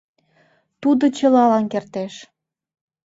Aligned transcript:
Тудо 0.81 1.05
чылалан 1.17 1.65
кертеш. 1.73 2.13